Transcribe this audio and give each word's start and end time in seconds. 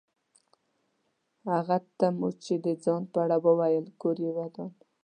هغه 1.51 1.77
ته 1.97 2.07
مو 2.17 2.29
چې 2.43 2.53
د 2.65 2.67
ځان 2.83 3.01
په 3.11 3.17
اړه 3.23 3.37
وویل 3.45 3.85
کور 4.01 4.15
یې 4.25 4.31
ودان. 4.37 4.71